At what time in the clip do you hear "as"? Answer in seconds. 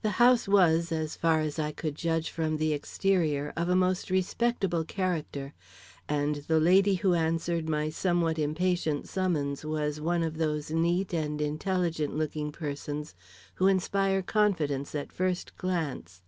0.90-1.14, 1.40-1.58